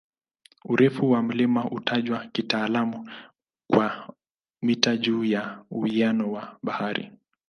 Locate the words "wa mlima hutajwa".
1.11-2.25